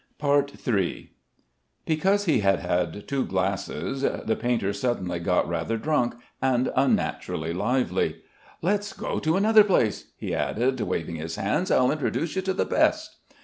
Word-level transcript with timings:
III 0.65 1.11
Because 1.85 2.25
he 2.25 2.39
had 2.39 2.57
had 2.59 3.07
two 3.07 3.23
glasses 3.23 4.01
the 4.01 4.35
painter 4.35 4.73
suddenly 4.73 5.19
got 5.19 5.47
rather 5.47 5.77
drunk, 5.77 6.15
and 6.41 6.71
unnaturally 6.75 7.53
lively. 7.53 8.15
"Let's 8.63 8.93
go 8.93 9.19
to 9.19 9.37
another 9.37 9.63
place," 9.63 10.05
he 10.17 10.33
added, 10.33 10.81
waving 10.81 11.17
his 11.17 11.35
hands. 11.35 11.69
"I'll 11.69 11.91
introduce 11.91 12.35
you 12.35 12.41
to 12.41 12.53
the 12.53 12.65
best!" 12.65 13.15